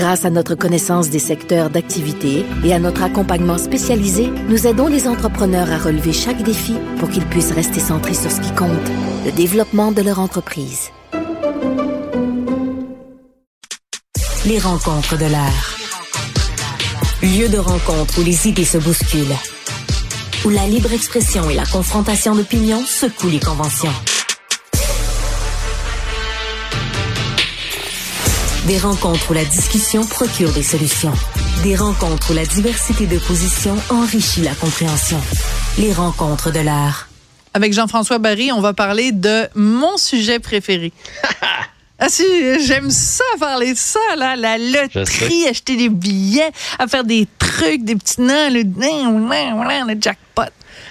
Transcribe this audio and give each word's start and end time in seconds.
Grâce 0.00 0.24
à 0.24 0.30
notre 0.30 0.54
connaissance 0.54 1.10
des 1.10 1.18
secteurs 1.18 1.68
d'activité 1.68 2.46
et 2.64 2.72
à 2.72 2.78
notre 2.78 3.02
accompagnement 3.02 3.58
spécialisé, 3.58 4.30
nous 4.48 4.66
aidons 4.66 4.86
les 4.86 5.06
entrepreneurs 5.06 5.70
à 5.70 5.76
relever 5.76 6.14
chaque 6.14 6.42
défi 6.42 6.74
pour 6.98 7.10
qu'ils 7.10 7.26
puissent 7.26 7.52
rester 7.52 7.80
centrés 7.80 8.14
sur 8.14 8.30
ce 8.30 8.40
qui 8.40 8.50
compte, 8.54 8.88
le 9.26 9.32
développement 9.32 9.92
de 9.92 10.00
leur 10.00 10.18
entreprise. 10.18 10.88
Les 14.46 14.58
rencontres 14.58 15.18
de 15.18 15.26
l'air. 15.26 15.76
Lieu 17.22 17.50
de 17.50 17.58
rencontre 17.58 18.20
où 18.20 18.24
les 18.24 18.48
idées 18.48 18.64
se 18.64 18.78
bousculent. 18.78 19.36
Où 20.46 20.48
la 20.48 20.66
libre 20.66 20.94
expression 20.94 21.50
et 21.50 21.54
la 21.54 21.66
confrontation 21.66 22.34
d'opinions 22.34 22.82
secouent 22.86 23.28
les 23.28 23.38
conventions. 23.38 23.92
Des 28.70 28.78
rencontres 28.78 29.32
où 29.32 29.34
la 29.34 29.44
discussion 29.44 30.06
procure 30.06 30.52
des 30.52 30.62
solutions. 30.62 31.10
Des 31.64 31.74
rencontres 31.74 32.30
où 32.30 32.34
la 32.34 32.46
diversité 32.46 33.08
de 33.08 33.18
positions 33.18 33.74
enrichit 33.90 34.42
la 34.42 34.54
compréhension. 34.54 35.20
Les 35.76 35.92
rencontres 35.92 36.52
de 36.52 36.60
l'art. 36.60 37.08
Avec 37.52 37.72
Jean-François 37.72 38.18
Barry, 38.18 38.52
on 38.52 38.60
va 38.60 38.72
parler 38.72 39.10
de 39.10 39.48
mon 39.56 39.96
sujet 39.96 40.38
préféré. 40.38 40.92
Ah 42.02 42.08
si, 42.08 42.24
j'aime 42.64 42.90
ça 42.90 43.24
parler 43.38 43.74
de 43.74 43.78
ça, 43.78 43.98
là, 44.16 44.34
la 44.34 44.56
loterie, 44.56 45.46
acheter 45.48 45.76
des 45.76 45.90
billets, 45.90 46.50
à 46.78 46.86
faire 46.86 47.04
des 47.04 47.28
trucs, 47.38 47.84
des 47.84 47.94
petits 47.94 48.22
noms, 48.22 48.48
le, 48.50 48.62
le 48.62 50.00
jackpot. 50.00 50.44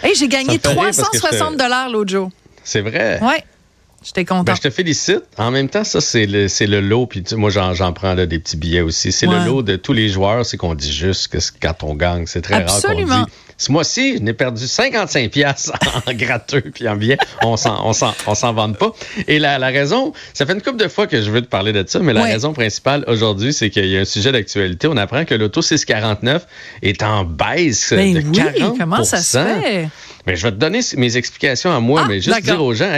Hey, 0.03 0.13
j'ai 0.13 0.27
gagné 0.27 0.59
360 0.59 1.57
dollars 1.57 1.89
l'autre 1.89 2.11
jour. 2.11 2.29
C'est 2.63 2.81
vrai? 2.81 3.19
Ouais. 3.23 3.43
J'étais 4.03 4.25
content. 4.25 4.43
Ben, 4.43 4.55
je 4.55 4.61
te 4.61 4.69
félicite. 4.69 5.23
En 5.37 5.51
même 5.51 5.69
temps, 5.69 5.83
ça, 5.83 5.99
c'est 5.99 6.25
le, 6.25 6.47
le 6.47 6.79
lot. 6.79 7.05
Puis 7.05 7.23
moi, 7.33 7.49
j'en 7.49 7.93
prends 7.93 8.13
là, 8.13 8.25
des 8.25 8.39
petits 8.39 8.57
billets 8.57 8.81
aussi. 8.81 9.11
C'est 9.11 9.27
le 9.27 9.45
lot 9.45 9.61
de 9.61 9.75
tous 9.75 9.93
les 9.93 10.09
joueurs. 10.09 10.45
C'est 10.45 10.57
qu'on 10.57 10.75
dit 10.75 10.91
juste 10.91 11.27
que 11.27 11.37
quand 11.61 11.83
on 11.83 11.95
gagne, 11.95 12.25
c'est 12.25 12.41
très 12.41 12.63
rare 12.63 12.81
qu'on 12.81 13.03
dit. 13.03 13.31
Ce 13.59 13.73
mois-ci, 13.73 14.15
je 14.15 14.21
n'ai 14.21 14.33
perdu 14.33 14.65
55 14.65 15.29
pièces 15.31 15.69
en 16.07 16.13
gratteux 16.13 16.61
puis 16.61 16.87
en 16.87 16.95
billets. 16.95 17.17
On 17.43 17.57
s'en, 17.57 17.85
on 17.85 17.93
s'en, 17.93 18.53
vende 18.53 18.77
pas. 18.77 18.93
Et 19.27 19.37
la, 19.37 19.57
raison, 19.57 20.13
ça 20.33 20.45
fait 20.45 20.53
une 20.53 20.61
couple 20.61 20.77
de 20.77 20.87
fois 20.87 21.07
que 21.07 21.21
je 21.21 21.29
veux 21.29 21.41
te 21.41 21.47
parler 21.47 21.73
de 21.73 21.83
ça, 21.85 21.99
mais 21.99 22.13
la 22.13 22.23
raison 22.23 22.53
principale 22.53 23.03
aujourd'hui, 23.07 23.51
c'est 23.51 23.69
qu'il 23.69 23.85
y 23.87 23.97
a 23.97 23.99
un 23.99 24.05
sujet 24.05 24.31
d'actualité. 24.31 24.87
On 24.87 24.95
apprend 24.95 25.25
que 25.25 25.35
l'auto 25.35 25.61
649 25.61 26.47
est 26.83 27.03
en 27.03 27.25
baisse 27.25 27.91
ben 27.91 28.13
de 28.13 28.21
oui, 28.21 28.75
Comment 28.79 29.03
ça 29.03 29.17
se 29.17 29.37
fait? 29.37 29.89
Mais 30.25 30.37
je 30.37 30.43
vais 30.43 30.51
te 30.51 30.57
donner 30.57 30.79
mes 30.95 31.17
explications 31.17 31.75
à 31.75 31.81
moi, 31.81 32.03
ah, 32.05 32.07
mais 32.07 32.21
juste 32.21 32.41
dire 32.41 32.63
aux 32.63 32.73
gens, 32.73 32.97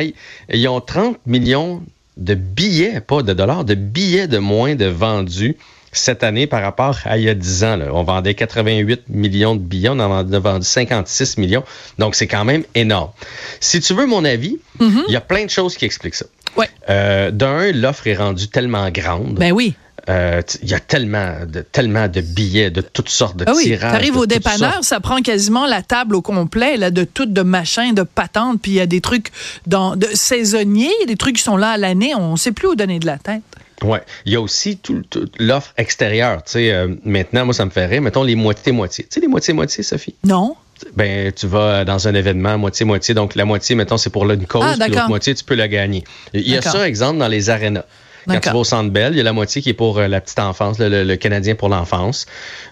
ils 0.54 0.68
ont 0.68 0.80
30 0.80 1.18
millions 1.26 1.82
de 2.18 2.36
billets, 2.36 3.02
pas 3.02 3.24
de 3.24 3.34
dollars, 3.34 3.66
de 3.66 3.74
billets 3.74 4.28
de 4.28 4.38
moins 4.38 4.76
de 4.76 4.86
vendus 4.86 5.58
cette 5.92 6.24
année 6.24 6.48
par 6.48 6.62
rapport 6.62 7.00
à 7.06 7.18
il 7.18 7.24
y 7.24 7.30
a 7.30 7.34
10 7.34 7.64
ans. 7.64 7.80
On 7.92 8.04
vendait 8.04 8.34
88 8.34 9.04
millions 9.10 9.56
de 9.56 9.62
billets, 9.62 9.90
on 9.90 10.00
en 10.00 10.32
a 10.32 10.40
vendu 10.40 10.66
56 10.66 11.38
millions. 11.38 11.64
Donc, 12.00 12.16
c'est 12.16 12.28
quand 12.28 12.46
même 12.46 12.64
énorme. 12.76 13.12
Si 13.60 13.80
tu 13.80 13.94
veux 13.94 14.06
mon 14.06 14.26
avis, 14.26 14.58
mhm. 14.80 15.04
il 15.08 15.14
y 15.14 15.18
a 15.18 15.22
plein 15.22 15.46
de 15.46 15.50
choses 15.50 15.76
qui 15.76 15.86
expliquent 15.86 16.16
ça. 16.16 16.26
Ouais. 16.58 16.70
Euh, 16.90 17.32
D'un, 17.32 17.72
l'offre 17.72 18.08
est 18.08 18.16
rendue 18.16 18.48
tellement 18.48 18.90
grande. 18.90 19.36
Ben 19.36 19.52
oui. 19.52 19.74
Euh, 20.10 20.42
il 20.64 20.70
y 20.70 20.74
a 20.74 20.80
tellement 20.80 21.46
de, 21.48 21.62
tellement 21.62 22.08
de 22.08 22.22
billets 22.22 22.72
de 22.72 22.82
toutes 22.82 23.10
sortes 23.10 23.38
de 23.38 23.46
ah 23.48 23.54
oui, 23.56 23.66
tirages. 23.66 23.92
Tu 23.92 23.96
arrives 23.96 24.18
au 24.18 24.26
dépanneur, 24.26 24.80
ça 24.82 25.00
prend 25.00 25.22
quasiment 25.22 25.68
la 25.68 25.84
table 25.84 26.16
au 26.16 26.24
complet, 26.24 26.76
là, 26.76 26.90
de 26.90 27.04
toutes 27.04 27.34
de 27.34 27.44
machins, 27.44 27.94
de 27.94 28.02
patentes, 28.02 28.60
puis 28.62 28.72
il 28.72 28.76
y 28.76 28.82
a 28.82 28.88
des 28.88 29.00
trucs 29.00 29.28
dans, 29.68 29.96
de 29.96 30.08
saisonniers, 30.12 30.92
des 31.08 31.18
trucs 31.18 31.36
qui 31.36 31.44
sont 31.44 31.56
là 31.56 31.72
à 31.72 31.78
l'année, 31.78 32.16
on 32.16 32.32
ne 32.32 32.38
sait 32.38 32.52
plus 32.52 32.70
où 32.70 32.76
donner 32.76 32.98
de 32.98 33.06
la 33.06 33.20
tête. 33.20 33.44
Oui. 33.84 33.98
Il 34.26 34.34
y 34.34 34.36
a 34.36 34.42
aussi 34.42 34.78
tout, 34.78 35.04
l'offre 35.40 35.74
extérieure. 35.78 36.44
Tu 36.44 36.52
sais, 36.52 36.72
euh, 36.72 36.96
maintenant, 37.04 37.46
moi, 37.46 37.54
ça 37.54 37.66
me 37.66 37.72
fait 37.72 37.86
rire. 37.86 38.02
Mettons 38.02 38.24
les 38.24 38.36
moitiés-moitiés. 38.36 39.06
Tu 39.06 39.16
sais, 39.16 39.20
les 39.20 39.28
moitiés-moitiés, 39.28 39.84
Sophie? 39.84 40.16
Non. 40.24 40.56
Ben, 40.96 41.32
tu 41.32 41.48
vas 41.48 41.86
dans 41.86 42.08
un 42.08 42.14
événement 42.14 42.58
moitié-moitié. 42.58 43.14
Donc, 43.14 43.36
la 43.36 43.46
moitié, 43.46 43.76
mettons, 43.76 43.98
c'est 43.98 44.10
pour 44.10 44.30
une 44.30 44.46
cause. 44.46 44.64
Ah, 44.66 44.76
puis 44.80 44.92
l'autre 44.92 45.10
moitié, 45.10 45.34
tu 45.36 45.44
peux 45.44 45.56
la 45.56 45.68
gagner. 45.68 46.04
Il 46.34 46.48
y 46.48 46.58
a 46.58 46.62
ça, 46.62 46.88
exemple, 46.88 47.20
dans 47.20 47.28
les 47.28 47.50
arénas. 47.50 47.86
Quand 48.28 48.40
tu 48.40 48.50
vas 48.50 48.56
au 48.56 48.64
Centre 48.64 48.90
Bell, 48.92 49.14
il 49.14 49.18
y 49.18 49.20
a 49.20 49.24
la 49.24 49.34
moitié 49.34 49.62
qui 49.62 49.70
est 49.70 49.74
pour 49.74 49.98
euh, 49.98 50.08
la 50.08 50.22
petite 50.22 50.40
enfance, 50.40 50.78
le, 50.80 51.16
Canadien 51.16 51.56
pour 51.56 51.70
l'enfance. 51.70 52.26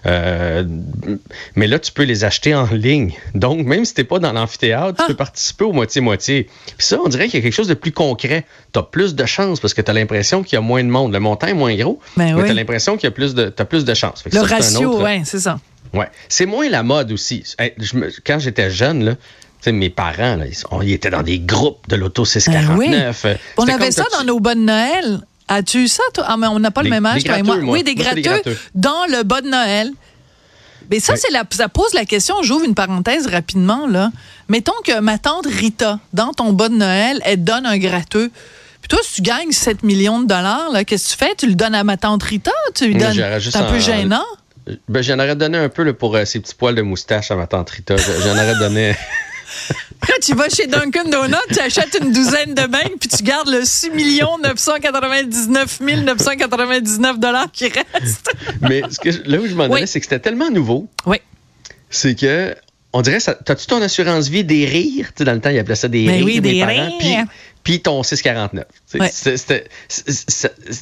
Euh, 0.06 0.64
mais 1.56 1.66
là, 1.66 1.78
tu 1.78 1.92
peux 1.92 2.04
les 2.04 2.24
acheter 2.24 2.54
en 2.54 2.66
ligne. 2.66 3.14
Donc, 3.34 3.66
même 3.66 3.84
si 3.84 3.94
tu 3.94 4.00
n'es 4.00 4.04
pas 4.04 4.18
dans 4.18 4.32
l'amphithéâtre, 4.32 4.96
tu 4.96 5.02
ah. 5.04 5.06
peux 5.08 5.14
participer 5.14 5.64
au 5.64 5.72
moitié-moitié. 5.72 6.44
Puis 6.76 6.86
ça, 6.86 6.98
on 7.04 7.08
dirait 7.08 7.28
qu'il 7.28 7.38
y 7.38 7.42
a 7.42 7.44
quelque 7.44 7.54
chose 7.54 7.68
de 7.68 7.74
plus 7.74 7.92
concret. 7.92 8.44
Tu 8.72 8.78
as 8.78 8.82
plus 8.82 9.14
de 9.14 9.24
chances 9.26 9.60
parce 9.60 9.74
que 9.74 9.82
tu 9.82 9.90
as 9.90 9.94
l'impression 9.94 10.42
qu'il 10.42 10.54
y 10.54 10.58
a 10.58 10.62
moins 10.62 10.84
de 10.84 10.88
monde. 10.88 11.12
Le 11.12 11.20
montant 11.20 11.46
est 11.46 11.54
moins 11.54 11.74
gros, 11.74 12.00
ben 12.16 12.36
mais 12.36 12.44
tu 12.44 12.50
as 12.50 12.54
l'impression 12.54 12.96
qu'il 12.96 13.04
y 13.04 13.08
a 13.08 13.12
plus 13.12 13.34
de, 13.34 13.52
as 13.56 13.64
plus 13.64 13.84
de 13.84 13.94
chances. 13.94 14.24
le 14.30 14.40
ratio, 14.40 15.02
oui, 15.02 15.22
c'est 15.24 15.40
ça. 15.40 15.58
Ouais. 15.92 16.06
C'est 16.28 16.46
moins 16.46 16.68
la 16.68 16.82
mode 16.82 17.10
aussi. 17.12 17.44
quand 18.24 18.38
j'étais 18.38 18.70
jeune, 18.70 19.04
là, 19.04 19.14
mes 19.68 19.90
parents, 19.90 20.36
là, 20.36 20.44
ils, 20.82 20.92
étaient 20.92 21.10
dans 21.10 21.22
des 21.22 21.38
groupes 21.38 21.88
de 21.88 21.96
l'auto 21.96 22.24
649. 22.24 23.22
Ben 23.22 23.38
on 23.58 23.68
avait 23.68 23.90
ça 23.90 24.04
dans 24.18 24.24
nos 24.24 24.40
bonnes 24.40 24.64
Noël. 24.64 25.20
As-tu 25.50 25.88
ça, 25.88 26.04
toi? 26.14 26.24
Ah, 26.28 26.36
mais 26.36 26.46
on 26.46 26.60
n'a 26.60 26.70
pas 26.70 26.84
le 26.84 26.90
même 26.90 27.04
âge, 27.04 27.24
toi 27.24 27.38
et 27.38 27.42
moi. 27.42 27.56
Oui, 27.56 27.82
des 27.82 27.96
gratteux, 27.96 28.40
dans 28.74 29.04
le 29.08 29.24
bas 29.24 29.40
de 29.40 29.48
Noël. 29.48 29.90
Mais 30.90 31.00
ça, 31.00 31.16
c'est 31.16 31.30
la, 31.30 31.44
ça 31.50 31.68
pose 31.68 31.92
la 31.94 32.04
question. 32.04 32.36
J'ouvre 32.42 32.64
une 32.64 32.74
parenthèse 32.74 33.26
rapidement. 33.26 33.86
là. 33.86 34.10
Mettons 34.48 34.72
que 34.84 35.00
ma 35.00 35.18
tante 35.18 35.46
Rita, 35.46 35.98
dans 36.12 36.32
ton 36.32 36.52
bas 36.52 36.68
de 36.68 36.74
Noël, 36.74 37.20
elle 37.24 37.44
donne 37.44 37.66
un 37.66 37.78
gratteux. 37.78 38.30
Puis 38.80 38.88
toi, 38.88 38.98
si 39.02 39.16
tu 39.16 39.22
gagnes 39.22 39.52
7 39.52 39.82
millions 39.82 40.20
de 40.20 40.26
dollars, 40.26 40.70
qu'est-ce 40.86 41.14
que 41.14 41.18
tu 41.18 41.24
fais? 41.24 41.34
Tu 41.36 41.46
le 41.46 41.54
donnes 41.54 41.74
à 41.74 41.84
ma 41.84 41.96
tante 41.96 42.22
Rita? 42.22 42.52
Tu 42.74 42.86
lui 42.86 42.94
donnes? 42.94 43.14
C'est 43.40 43.56
un 43.56 43.70
peu 43.70 43.78
gênant? 43.78 44.24
Ben, 44.88 45.02
j'en 45.02 45.18
aurais 45.18 45.36
donné 45.36 45.58
un 45.58 45.68
peu 45.68 45.92
pour 45.92 46.14
euh, 46.16 46.24
ces 46.24 46.38
petits 46.40 46.54
poils 46.54 46.74
de 46.74 46.82
moustache 46.82 47.30
à 47.30 47.36
ma 47.36 47.46
tante 47.46 47.70
Rita. 47.70 47.96
J'en 47.96 48.32
aurais 48.34 48.58
donné. 48.58 48.94
Tu 50.22 50.34
vas 50.34 50.48
chez 50.48 50.66
Dunkin' 50.66 51.10
Donuts, 51.10 51.36
tu 51.52 51.60
achètes 51.60 51.98
une 52.00 52.12
douzaine 52.12 52.54
de 52.54 52.66
bains, 52.66 52.90
puis 52.98 53.08
tu 53.08 53.22
gardes 53.22 53.48
le 53.48 53.64
6 53.64 53.90
999 53.90 55.80
999 55.80 57.18
dollars 57.18 57.50
qui 57.52 57.68
reste. 57.68 58.32
Mais 58.62 58.82
ce 58.90 58.98
que, 58.98 59.28
là 59.28 59.38
où 59.38 59.46
je 59.46 59.54
m'en 59.54 59.64
allais, 59.64 59.86
c'est 59.86 60.00
que 60.00 60.06
c'était 60.06 60.18
tellement 60.18 60.50
nouveau. 60.50 60.88
Oui. 61.06 61.18
C'est 61.90 62.14
que, 62.14 62.54
on 62.92 63.02
dirait, 63.02 63.18
t'as-tu 63.20 63.66
ton 63.66 63.82
assurance 63.82 64.28
vie 64.28 64.44
des 64.44 64.64
rires? 64.64 65.08
Tu 65.08 65.18
sais, 65.18 65.24
dans 65.24 65.32
le 65.32 65.40
temps, 65.40 65.50
ils 65.50 65.58
appelaient 65.58 65.74
ça 65.74 65.88
des 65.88 66.06
ben 66.06 66.16
rires. 66.16 66.24
Oui, 66.24 66.40
des 66.40 66.64
rires. 66.64 66.92
Puis, 66.98 67.16
puis 67.62 67.80
ton 67.80 68.02
649. 68.02 68.64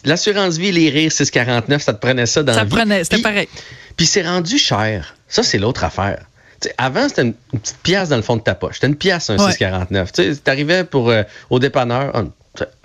L'assurance 0.05 0.59
vie, 0.59 0.73
les 0.73 0.91
rires 0.91 1.12
649, 1.12 1.83
ça 1.83 1.95
te 1.95 2.00
prenait 2.00 2.27
ça 2.27 2.43
dans 2.43 2.55
ça 2.55 2.65
vie. 2.65 2.71
Ça 2.71 2.77
prenait, 2.77 3.05
c'était 3.05 3.23
pareil. 3.23 3.49
Puis 3.97 4.06
c'est 4.06 4.23
rendu 4.23 4.59
cher. 4.59 5.17
Ça, 5.29 5.43
c'est 5.43 5.59
l'autre 5.59 5.85
affaire 5.85 6.28
avant, 6.76 7.08
c'était 7.08 7.22
une, 7.22 7.34
petite 7.34 7.78
pièce 7.82 8.08
dans 8.08 8.16
le 8.16 8.22
fond 8.22 8.36
de 8.36 8.42
ta 8.42 8.54
poche. 8.54 8.74
C'était 8.74 8.88
une 8.88 8.96
pièce, 8.96 9.30
un 9.30 9.38
649. 9.38 10.12
Tu 10.12 10.32
arrivais 10.46 10.84
pour, 10.84 11.10
euh, 11.10 11.22
au 11.50 11.58
dépanneur. 11.58 12.24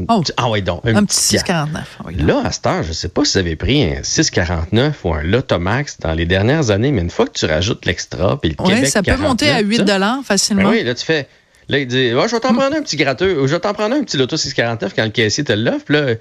oh, 0.08 0.24
ah 0.38 0.50
ouais, 0.50 0.62
donc. 0.62 0.82
Un 0.86 1.04
petit 1.06 1.20
649. 1.20 2.00
là, 2.18 2.42
à 2.46 2.52
cette 2.52 2.68
heure, 2.68 2.84
je 2.84 2.90
ne 2.90 2.94
sais 2.94 3.10
pas 3.10 3.26
si 3.26 3.34
vous 3.34 3.40
avez 3.40 3.56
pris 3.56 3.84
un 3.84 4.04
649 4.04 5.06
ou 5.06 5.14
un 5.14 5.24
Lotomax 5.24 6.00
dans 6.00 6.14
les 6.14 6.26
dernières 6.26 6.70
années, 6.70 6.92
mais 6.92 7.02
une 7.02 7.10
fois 7.10 7.26
que 7.26 7.34
tu 7.34 7.46
rajoutes 7.46 7.86
l'extra, 7.86 8.40
puis 8.40 8.56
le 8.58 8.64
ouais, 8.66 8.86
ça 8.86 9.02
peut 9.02 9.18
monter 9.18 9.50
à 9.50 9.60
8 9.60 9.84
facilement. 10.24 10.64
Ben 10.64 10.70
oui, 10.70 10.84
là, 10.84 10.94
tu 10.94 11.06
fais. 11.06 11.28
Là, 11.70 11.80
il 11.80 11.88
dit 11.88 12.10
Je 12.10 12.16
vais 12.16 12.40
t'en 12.40 12.54
prendre 12.54 12.76
un 12.76 12.82
petit 12.82 12.98
gratteux, 12.98 13.42
ou 13.42 13.48
je 13.48 13.56
vais 13.56 13.60
t'en 13.60 13.74
prendre 13.74 13.96
un 13.96 14.04
petit 14.04 14.18
Loto 14.18 14.38
649 14.38 14.94
quand 14.96 15.04
le 15.04 15.10
caissier 15.10 15.44
te 15.44 15.54
l'offre. 15.54 15.86
Là, 15.90 16.16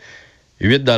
8 0.62 0.88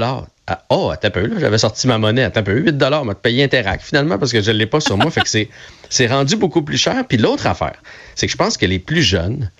ah, 0.47 0.63
oh, 0.69 0.91
à 0.91 0.97
peu, 1.11 1.27
là, 1.27 1.37
j'avais 1.41 1.57
sorti 1.57 1.87
ma 1.87 1.97
monnaie, 1.97 2.23
à 2.23 2.31
peu, 2.31 2.53
8 2.53 2.73
m'a 2.75 3.15
payé 3.15 3.45
Interac. 3.45 3.81
Finalement, 3.81 4.19
parce 4.19 4.31
que 4.31 4.43
je 4.43 4.51
ne 4.51 4.59
l'ai 4.59 4.67
pas 4.67 4.81
sur 4.81 4.99
moi, 4.99 5.11
fait 5.11 5.23
que 5.23 5.29
c'est, 5.29 5.49
c'est 5.89 6.07
rendu 6.07 6.37
beaucoup 6.37 6.61
plus 6.63 6.77
cher. 6.77 7.07
Puis 7.09 7.17
l'autre 7.17 7.47
affaire, 7.47 7.83
c'est 8.15 8.27
que 8.27 8.33
je 8.33 8.37
pense 8.37 8.59
que 8.59 8.67
les 8.67 8.79
plus 8.79 9.03
jeunes 9.03 9.51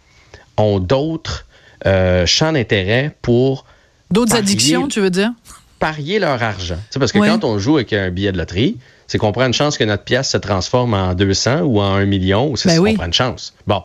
ont 0.59 0.79
d'autres 0.79 1.47
euh, 1.87 2.27
champs 2.27 2.53
d'intérêt 2.53 3.17
pour. 3.23 3.65
D'autres 4.11 4.37
addictions, 4.37 4.87
tu 4.89 5.01
veux 5.01 5.11
dire? 5.11 5.31
Parier 5.79 6.19
leur 6.19 6.43
argent. 6.43 6.79
C'est 6.91 6.99
parce 6.99 7.13
que 7.13 7.19
quand 7.19 7.45
on 7.45 7.59
joue 7.59 7.77
avec 7.77 7.93
un 7.95 8.11
billet 8.11 8.33
de 8.33 8.39
loterie, 8.39 8.77
c'est 9.07 9.17
qu'on 9.17 9.33
prend 9.33 9.47
une 9.47 9.55
chance 9.55 9.79
que 9.79 9.85
notre 9.85 10.05
pièce 10.05 10.31
se 10.31 10.37
transforme 10.37 10.95
en 10.95 11.15
200 11.15 11.61
ou 11.61 11.81
en 11.81 11.95
1 11.95 12.05
million, 12.05 12.51
ou 12.51 12.57
c'est 12.57 12.69
ben 12.69 12.85
qu'on 12.85 12.95
prend 12.95 13.07
une 13.07 13.13
chance. 13.13 13.55
Bon, 13.67 13.83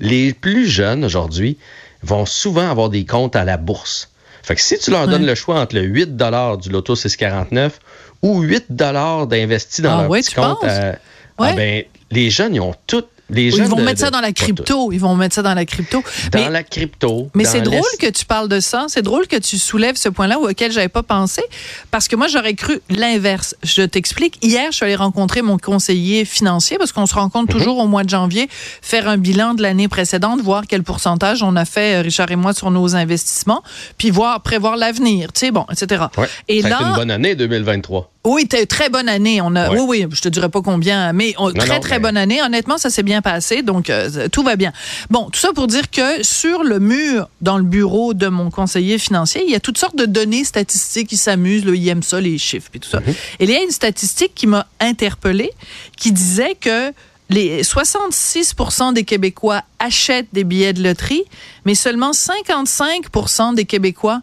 les 0.00 0.34
plus 0.34 0.66
jeunes 0.66 1.04
aujourd'hui 1.04 1.56
vont 2.02 2.26
souvent 2.26 2.70
avoir 2.70 2.90
des 2.90 3.04
comptes 3.06 3.36
à 3.36 3.44
la 3.44 3.56
bourse. 3.56 4.11
Fait 4.42 4.56
que 4.56 4.60
si 4.60 4.78
tu 4.78 4.90
leur 4.90 5.06
donnes 5.06 5.26
le 5.26 5.34
choix 5.34 5.60
entre 5.60 5.76
le 5.76 5.82
8 5.82 6.16
du 6.16 6.70
loto 6.70 6.96
649 6.96 7.78
ou 8.22 8.40
8 8.40 8.72
d'investi 8.72 9.82
dans 9.82 9.98
ah 9.98 10.02
leur 10.02 10.10
petit 10.10 10.34
compte 10.34 10.64
Ah 10.64 11.52
ben, 11.54 11.84
les 12.10 12.30
jeunes, 12.30 12.54
ils 12.54 12.60
ont 12.60 12.74
tout 12.86 13.04
ils 13.30 13.64
vont 13.64 13.80
mettre 13.80 14.00
ça 14.00 14.10
dans 14.10 14.20
la 14.20 14.32
crypto. 14.32 14.92
Ils 14.92 15.00
vont 15.00 15.14
mettre 15.14 15.34
ça 15.34 15.42
dans 15.42 15.54
la 15.54 15.64
crypto. 15.64 16.02
Dans 16.32 16.48
la 16.48 16.62
crypto. 16.62 17.30
Mais 17.34 17.44
c'est 17.44 17.62
drôle 17.62 17.82
que 17.98 18.10
tu 18.10 18.24
parles 18.24 18.48
de 18.48 18.60
ça. 18.60 18.86
C'est 18.88 19.02
drôle 19.02 19.26
que 19.26 19.36
tu 19.36 19.58
soulèves 19.58 19.96
ce 19.96 20.08
point-là 20.08 20.38
auquel 20.38 20.72
j'avais 20.72 20.88
pas 20.88 21.02
pensé. 21.02 21.42
Parce 21.90 22.08
que 22.08 22.16
moi, 22.16 22.28
j'aurais 22.28 22.54
cru 22.54 22.80
l'inverse. 22.90 23.54
Je 23.62 23.82
t'explique. 23.82 24.38
Hier, 24.42 24.66
je 24.70 24.76
suis 24.76 24.84
allée 24.84 24.96
rencontrer 24.96 25.42
mon 25.42 25.58
conseiller 25.58 26.24
financier 26.24 26.78
parce 26.78 26.92
qu'on 26.92 27.06
se 27.06 27.14
rencontre 27.14 27.52
mhm. 27.52 27.58
toujours 27.58 27.78
au 27.78 27.86
mois 27.86 28.04
de 28.04 28.10
janvier, 28.10 28.48
faire 28.80 29.08
un 29.08 29.16
bilan 29.16 29.54
de 29.54 29.62
l'année 29.62 29.88
précédente, 29.88 30.40
voir 30.40 30.64
quel 30.68 30.82
pourcentage 30.82 31.42
on 31.42 31.56
a 31.56 31.64
fait, 31.64 32.00
euh, 32.00 32.02
Richard 32.02 32.30
et 32.30 32.36
moi, 32.36 32.52
sur 32.52 32.70
nos 32.70 32.94
investissements, 32.96 33.62
puis 33.98 34.10
voir, 34.10 34.42
prévoir 34.42 34.76
l'avenir, 34.76 35.32
tu 35.32 35.40
sais, 35.40 35.50
bon, 35.50 35.64
etc. 35.70 36.04
et 36.48 36.62
ça 36.62 36.68
là, 36.68 36.78
une 36.82 36.94
bonne 36.94 37.10
année 37.10 37.34
2023. 37.34 38.11
Oui, 38.24 38.46
très 38.46 38.88
bonne 38.88 39.08
année. 39.08 39.40
On 39.40 39.56
a, 39.56 39.70
oui, 39.70 39.80
oui, 39.80 40.06
je 40.12 40.20
te 40.20 40.28
dirais 40.28 40.48
pas 40.48 40.62
combien, 40.62 41.12
mais 41.12 41.34
très 41.56 41.80
très 41.80 41.98
bonne 41.98 42.16
année. 42.16 42.40
Honnêtement, 42.40 42.78
ça 42.78 42.88
s'est 42.88 43.02
bien 43.02 43.20
passé, 43.20 43.62
donc 43.62 43.90
euh, 43.90 44.28
tout 44.30 44.44
va 44.44 44.54
bien. 44.54 44.72
Bon, 45.10 45.28
tout 45.30 45.40
ça 45.40 45.52
pour 45.52 45.66
dire 45.66 45.90
que 45.90 46.22
sur 46.22 46.62
le 46.62 46.78
mur 46.78 47.28
dans 47.40 47.58
le 47.58 47.64
bureau 47.64 48.14
de 48.14 48.28
mon 48.28 48.50
conseiller 48.50 48.98
financier, 48.98 49.42
il 49.44 49.50
y 49.50 49.56
a 49.56 49.60
toutes 49.60 49.78
sortes 49.78 49.96
de 49.96 50.06
données 50.06 50.44
statistiques 50.44 51.08
qui 51.08 51.16
s'amusent. 51.16 51.64
Il 51.66 51.88
aime 51.88 52.04
ça, 52.04 52.20
les 52.20 52.38
chiffres 52.38 52.70
et 52.74 52.78
tout 52.78 52.88
ça. 52.88 53.00
Mhm. 53.00 53.14
Et 53.40 53.44
il 53.44 53.50
y 53.50 53.56
a 53.56 53.62
une 53.62 53.70
statistique 53.70 54.32
qui 54.36 54.46
m'a 54.46 54.66
interpellée, 54.78 55.50
qui 55.96 56.12
disait 56.12 56.54
que 56.54 56.92
les 57.28 57.62
66% 57.62 58.92
des 58.92 59.04
Québécois 59.04 59.62
achètent 59.78 60.28
des 60.32 60.44
billets 60.44 60.74
de 60.74 60.82
loterie, 60.82 61.24
mais 61.64 61.74
seulement 61.74 62.12
55% 62.12 63.54
des 63.54 63.64
Québécois 63.64 64.20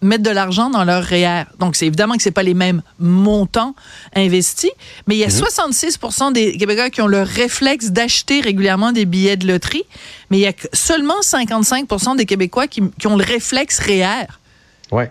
mettre 0.00 0.22
de 0.22 0.30
l'argent 0.30 0.70
dans 0.70 0.84
leur 0.84 1.02
REER. 1.02 1.44
Donc, 1.58 1.76
c'est 1.76 1.86
évidemment 1.86 2.16
que 2.16 2.22
c'est 2.22 2.30
pas 2.30 2.42
les 2.42 2.54
mêmes 2.54 2.82
montants 2.98 3.74
investis, 4.14 4.70
mais 5.06 5.16
il 5.16 5.18
y 5.18 5.24
a 5.24 5.30
66 5.30 5.98
mhm. 6.00 6.32
des 6.32 6.56
Québécois 6.56 6.90
qui 6.90 7.02
ont 7.02 7.06
le 7.06 7.22
réflexe 7.22 7.90
d'acheter 7.90 8.40
régulièrement 8.40 8.92
des 8.92 9.04
billets 9.04 9.36
de 9.36 9.46
loterie, 9.46 9.84
mais 10.30 10.38
il 10.38 10.42
y 10.42 10.46
a 10.46 10.52
seulement 10.72 11.20
55% 11.20 12.16
des 12.16 12.26
Québécois 12.26 12.68
qui, 12.68 12.82
ont 13.06 13.16
le 13.16 13.24
réflexe 13.24 13.80
REER. 13.80 14.26
Oui. 14.92 15.04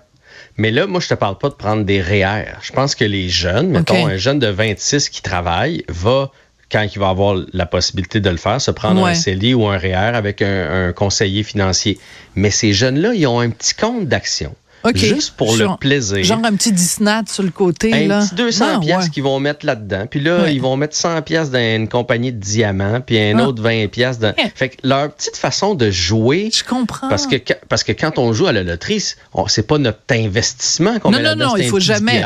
Mais 0.58 0.72
là, 0.72 0.88
moi, 0.88 1.00
je 1.00 1.08
te 1.08 1.14
parle 1.14 1.38
pas 1.38 1.50
de 1.50 1.56
prendre 1.56 1.84
des 1.84 2.02
REER. 2.02 2.56
Je 2.62 2.72
pense 2.72 2.96
que 2.96 3.06
les 3.06 3.30
jeunes, 3.30 3.70
mettons, 3.70 4.08
un 4.08 4.18
jeune 4.18 4.40
de 4.40 4.48
26 4.48 5.10
qui 5.10 5.22
travaille, 5.22 5.84
va 5.88 6.32
quand 6.72 6.86
il 6.94 7.00
va 7.00 7.10
avoir 7.10 7.38
la 7.54 7.66
possibilité 7.66 8.20
de 8.20 8.30
le 8.30 8.36
faire, 8.36 8.60
se 8.60 8.72
prendre 8.72 9.06
un 9.06 9.14
CELI 9.14 9.54
ou 9.54 9.68
un 9.68 9.78
REER 9.78 10.16
avec 10.16 10.42
un 10.42 10.92
conseiller 10.92 11.44
financier. 11.44 11.98
Mais 12.36 12.50
ces 12.50 12.74
jeunes-là, 12.74 13.14
ils 13.14 13.26
ont 13.26 13.40
un 13.40 13.50
petit 13.50 13.74
compte 13.74 14.08
d'action. 14.08 14.54
Juste 14.96 15.36
pour 15.36 15.56
le 15.56 15.78
plaisir. 15.78 16.24
Genre 16.24 16.40
un 16.44 16.56
petit 16.56 16.72
Disney 16.72 17.22
sur 17.28 17.44
le 17.44 17.50
côté. 17.50 17.94
Un 17.94 18.22
petit 18.22 18.36
200 18.36 18.80
pièces 18.82 19.10
qu'ils 19.10 19.24
vont 19.24 19.40
mettre 19.40 19.66
là-dedans. 19.66 20.06
Puis 20.10 20.20
là, 20.20 20.50
ils 20.50 20.62
vont 20.62 20.78
mettre 20.78 20.96
100 20.96 21.22
pièces 21.24 21.50
dans 21.50 21.60
une 21.60 21.88
compagnie 21.88 22.32
de 22.32 22.40
diamants, 22.40 23.02
puis 23.02 23.20
un 23.20 23.40
ah. 23.40 23.48
autre 23.48 23.62
20 23.62 23.88
pièces 23.88 24.20
dans... 24.20 24.34
Fait 24.56 24.70
que 24.70 24.78
leur 24.84 25.12
petite 25.12 25.38
façon 25.38 25.76
de 25.76 25.92
jouer... 25.92 26.50
Je 26.54 26.64
comprends. 26.64 27.10
Parce 27.10 27.28
que, 27.28 27.36
parce 27.70 27.84
que 27.84 27.92
quand 27.92 28.18
on 28.18 28.34
joue 28.34 28.48
à 28.48 28.52
la 28.54 28.64
loterie, 28.64 29.04
c'est 29.48 29.68
pas 29.68 29.78
notre 29.78 30.00
investissement 30.12 31.00
qu'on 31.00 31.12
met 31.12 31.22
là-dedans. 31.22 31.46
Non, 31.46 31.52
non, 31.52 31.58
il 31.58 31.70
faut 31.70 31.80
jamais... 31.80 32.24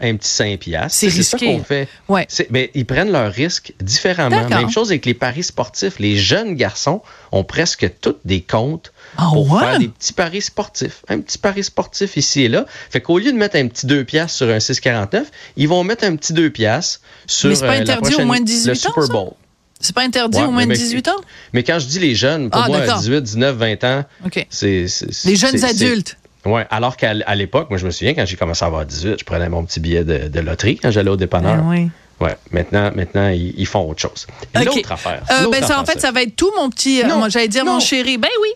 Un 0.00 0.16
petit 0.16 0.28
5 0.28 0.58
pièces. 0.60 0.92
C'est 0.92 1.10
ça 1.10 1.38
qu'on 1.38 1.62
fait. 1.62 1.88
Ouais. 2.08 2.26
Mais 2.50 2.70
ils 2.74 2.86
prennent 2.86 3.12
leurs 3.12 3.32
risques 3.32 3.72
différemment. 3.80 4.48
Même 4.48 4.70
chose 4.70 4.90
avec 4.90 5.06
les 5.06 5.14
paris 5.14 5.42
sportifs. 5.42 5.98
Les 5.98 6.16
jeunes 6.16 6.54
garçons 6.54 7.02
ont 7.32 7.44
presque 7.44 7.90
tous 8.00 8.16
des 8.24 8.40
comptes 8.40 8.92
ah 9.16 9.30
pour 9.32 9.58
faire 9.58 9.78
des 9.78 9.88
petits 9.88 10.12
paris 10.12 10.42
sportifs. 10.42 11.04
Un 11.08 11.20
petit 11.20 11.38
pari 11.38 11.64
sportif 11.64 12.16
ici 12.16 12.44
et 12.44 12.48
là. 12.48 12.66
Fait 12.90 13.00
qu'au 13.00 13.18
lieu 13.18 13.32
de 13.32 13.36
mettre 13.36 13.56
un 13.56 13.66
petit 13.66 13.86
2 13.86 14.04
piastres 14.04 14.36
sur 14.36 14.48
un 14.48 14.58
6,49, 14.58 15.24
ils 15.56 15.68
vont 15.68 15.82
mettre 15.84 16.04
un 16.04 16.16
petit 16.16 16.32
2 16.32 16.50
piastres 16.50 17.00
sur 17.26 17.50
Mais 17.50 17.56
pas 17.56 17.76
euh, 17.76 17.80
interdit 17.80 18.14
au 18.16 18.24
moins 18.24 18.40
de 18.40 18.44
18 18.44 18.68
le 18.68 18.74
Super 18.74 19.08
Bowl. 19.08 19.32
C'est 19.80 19.94
pas 19.94 20.02
interdit 20.02 20.42
au 20.42 20.50
moins 20.50 20.66
de 20.66 20.72
18 20.72 21.08
ans? 21.08 21.20
Mais 21.52 21.62
quand 21.62 21.78
je 21.78 21.86
dis 21.86 22.00
les 22.00 22.14
jeunes, 22.14 22.50
pour 22.50 22.60
ah, 22.60 22.68
moi, 22.68 22.80
18, 22.80 23.22
19, 23.22 23.56
20 23.56 23.84
ans, 23.84 24.04
c'est... 24.50 24.86
Les 25.24 25.36
jeunes 25.36 25.64
adultes. 25.64 26.16
Oui, 26.44 26.62
alors 26.70 26.96
qu'à 26.96 27.14
l'époque, 27.34 27.68
moi, 27.70 27.78
je 27.78 27.86
me 27.86 27.90
souviens, 27.90 28.14
quand 28.14 28.24
j'ai 28.24 28.36
commencé 28.36 28.64
à 28.64 28.68
avoir 28.68 28.86
18, 28.86 29.20
je 29.20 29.24
prenais 29.24 29.48
mon 29.48 29.64
petit 29.64 29.80
billet 29.80 30.04
de, 30.04 30.40
loterie 30.40 30.76
quand 30.76 30.90
j'allais 30.90 31.10
au 31.10 31.16
dépanneur. 31.16 31.56
Ben 31.56 31.68
oui. 31.68 31.90
Ouais, 32.20 32.36
maintenant, 32.50 32.90
maintenant 32.96 33.28
ils, 33.28 33.66
font 33.66 33.88
autre 33.88 34.00
chose. 34.00 34.26
L'autre 34.54 34.90
affaire. 34.90 35.22
Euh, 35.30 35.48
ben 35.52 35.62
ça, 35.62 35.80
en 35.80 35.84
fait, 35.84 36.00
ça 36.00 36.10
va 36.10 36.22
être 36.22 36.34
tout, 36.34 36.50
mon 36.56 36.68
petit. 36.68 37.02
Euh, 37.02 37.28
j'allais 37.28 37.46
dire, 37.46 37.64
mon 37.64 37.78
chéri. 37.78 38.18
Ben 38.18 38.28
oui. 38.42 38.48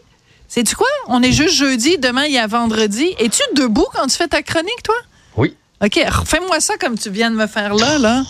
Sais-tu 0.54 0.76
quoi? 0.76 0.86
On 1.08 1.22
est 1.22 1.32
juste 1.32 1.54
jeudi, 1.54 1.96
demain 1.96 2.26
il 2.26 2.32
y 2.34 2.38
a 2.38 2.46
vendredi. 2.46 3.06
Es-tu 3.18 3.40
debout 3.56 3.86
quand 3.94 4.06
tu 4.06 4.16
fais 4.16 4.28
ta 4.28 4.42
chronique, 4.42 4.82
toi? 4.84 4.94
Oui. 5.38 5.56
OK, 5.82 5.98
fais-moi 6.26 6.60
ça 6.60 6.74
comme 6.78 6.98
tu 6.98 7.08
viens 7.08 7.30
de 7.30 7.36
me 7.36 7.46
faire 7.46 7.74
là, 7.74 7.96
là. 7.96 8.22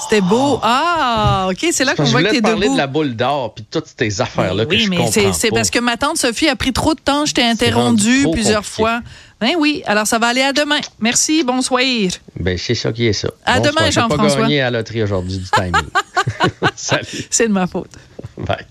C'était 0.00 0.20
beau. 0.20 0.60
Ah, 0.62 1.48
OK, 1.50 1.66
c'est 1.72 1.84
là 1.84 1.96
qu'on 1.96 2.04
voit 2.04 2.22
que 2.22 2.28
tu 2.28 2.36
es 2.36 2.40
debout. 2.40 2.50
Je 2.50 2.52
parler 2.52 2.68
de 2.68 2.76
la 2.76 2.86
boule 2.86 3.16
d'or 3.16 3.52
puis 3.52 3.64
toutes 3.68 3.88
ces 3.98 4.20
affaires-là 4.20 4.64
que 4.64 4.78
je 4.78 4.88
comprends 4.88 5.10
mais 5.16 5.32
c'est 5.32 5.50
parce 5.50 5.70
que 5.70 5.80
ma 5.80 5.96
tante 5.96 6.18
Sophie 6.18 6.48
a 6.48 6.54
pris 6.54 6.72
trop 6.72 6.94
de 6.94 7.00
temps. 7.00 7.26
Je 7.26 7.34
t'ai 7.34 7.42
interrompu 7.42 8.28
plusieurs 8.30 8.64
fois. 8.64 9.00
Ben 9.40 9.54
oui, 9.58 9.82
alors 9.86 10.06
ça 10.06 10.20
va 10.20 10.28
aller 10.28 10.42
à 10.42 10.52
demain. 10.52 10.78
Merci, 11.00 11.42
bonsoir. 11.42 11.82
Ben, 12.38 12.56
c'est 12.56 12.76
ça 12.76 12.92
qui 12.92 13.06
est 13.06 13.12
ça. 13.12 13.28
À 13.44 13.58
demain, 13.58 13.90
Jean-François. 13.90 14.28
Je 14.28 14.34
pas 14.34 14.40
gagné 14.42 14.60
à 14.60 14.70
la 14.70 14.78
loterie 14.78 15.02
aujourd'hui 15.02 15.38
du 15.38 15.50
timing. 15.50 15.82
Salut. 16.76 17.26
C'est 17.28 17.48
de 17.48 17.52
ma 17.52 17.66
faute. 17.66 17.90
Bye. 18.38 18.64